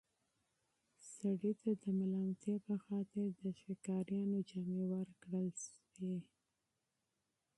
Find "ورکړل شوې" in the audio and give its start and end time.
4.93-6.17